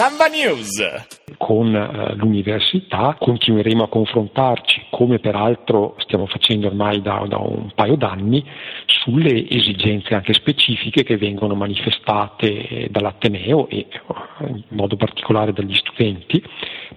[0.00, 0.82] Samba News.
[1.36, 7.96] Con eh, l'università continueremo a confrontarci, come peraltro stiamo facendo ormai da, da, un paio
[7.96, 8.42] d'anni,
[8.86, 13.88] sulle esigenze anche specifiche che vengono manifestate dall'Ateneo e
[14.48, 16.42] in modo particolare dagli studenti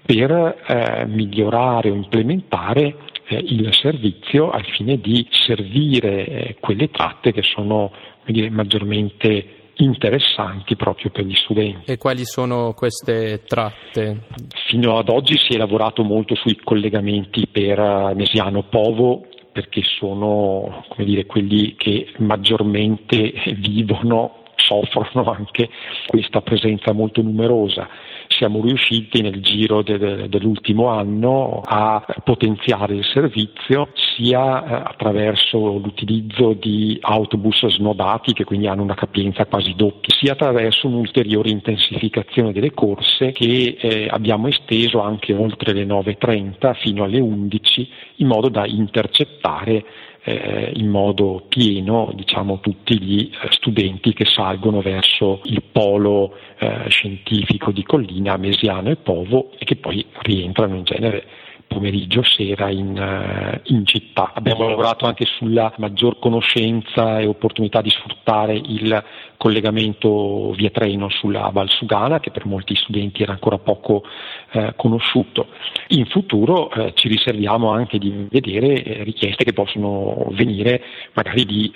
[0.00, 7.32] per eh, migliorare o implementare eh, il servizio al fine di servire eh, quelle tratte
[7.32, 7.90] che sono
[8.26, 11.90] dire, maggiormente interessanti proprio per gli studenti.
[11.90, 14.26] E quali sono queste tratte?
[14.68, 21.26] Fino ad oggi si è lavorato molto sui collegamenti per Mesiano Povo perché sono dire,
[21.26, 25.68] quelli che maggiormente vivono soffrono anche
[26.06, 27.88] questa presenza molto numerosa.
[28.28, 35.76] Siamo riusciti nel giro de, de, dell'ultimo anno a potenziare il servizio sia eh, attraverso
[35.76, 42.52] l'utilizzo di autobus snodati che quindi hanno una capienza quasi doppia, sia attraverso un'ulteriore intensificazione
[42.52, 48.48] delle corse che eh, abbiamo esteso anche oltre le 9.30 fino alle 11 in modo
[48.48, 49.84] da intercettare
[50.24, 56.88] eh, in modo pieno diciamo, tutti gli eh, studenti che salgono verso il polo eh,
[56.88, 61.24] scientifico di Collina, Mesiano e Povo e che poi rientrano in genere
[61.72, 64.32] pomeriggio, sera in, uh, in, città.
[64.34, 69.04] Abbiamo lavorato anche sulla maggior conoscenza e opportunità di sfruttare il
[69.36, 74.04] collegamento via treno sulla Valsugana, che per molti studenti era ancora poco
[74.52, 75.48] uh, conosciuto.
[75.88, 80.82] In futuro uh, ci riserviamo anche di vedere richieste che possono venire
[81.14, 81.72] magari di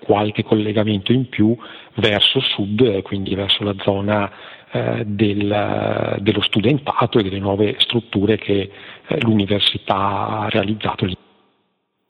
[0.00, 1.56] qualche collegamento in più
[1.94, 4.30] verso sud, quindi verso la zona
[4.70, 8.70] eh, del, dello studentato e delle nuove strutture che eh,
[9.20, 11.16] l'università ha realizzato lì.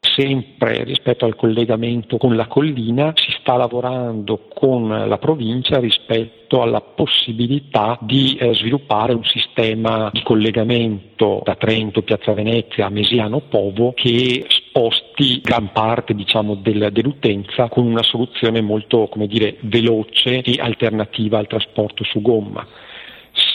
[0.00, 6.80] Sempre rispetto al collegamento con la collina si sta lavorando con la provincia rispetto alla
[6.80, 14.46] possibilità di eh, sviluppare un sistema di collegamento da Trento, Piazza Venezia Mesiano Povo che
[14.48, 21.46] sposti gran parte diciamo, del, dell'utenza con una soluzione molto dire, veloce e alternativa al
[21.46, 22.66] trasporto su gomma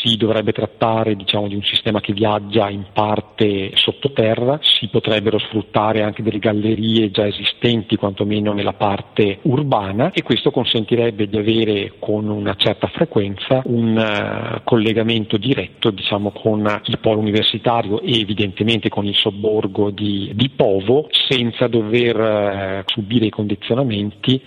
[0.04, 6.02] si dovrebbe trattare diciamo, di un sistema che viaggia in parte sottoterra, si potrebbero sfruttare
[6.02, 12.28] anche delle gallerie già esistenti quantomeno nella parte urbana e questo consentirebbe di avere con
[12.28, 19.06] una certa frequenza un uh, collegamento diretto diciamo, con il polo universitario e evidentemente con
[19.06, 24.42] il sobborgo di, di Povo senza dover uh, subire i condizionamenti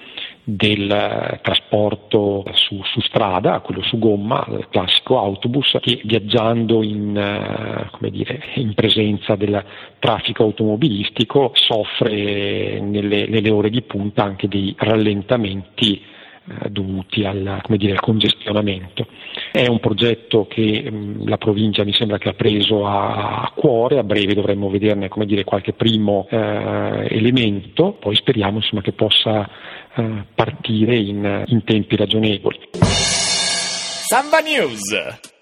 [0.49, 8.11] del trasporto su, su, strada, quello su gomma, il classico autobus, che viaggiando in, eh,
[8.11, 9.65] dire, in presenza del
[9.99, 16.01] traffico automobilistico soffre nelle, nelle ore di punta anche dei rallentamenti
[16.49, 19.09] eh, dovuti al, dire, al, congestionamento.
[19.51, 23.99] È un progetto che mh, la provincia mi sembra che ha preso a, a cuore,
[23.99, 29.49] a breve dovremmo vederne dire, qualche primo eh, elemento, poi speriamo insomma, che possa
[29.97, 32.59] eh, partire in, in tempi ragionevoli.
[34.09, 35.35] Samba News